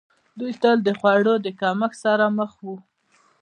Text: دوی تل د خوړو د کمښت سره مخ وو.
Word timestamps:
دوی 0.39 0.51
تل 0.61 0.77
د 0.83 0.89
خوړو 0.99 1.35
د 1.45 1.47
کمښت 1.59 1.97
سره 2.05 2.25
مخ 2.37 2.51
وو. 2.65 2.75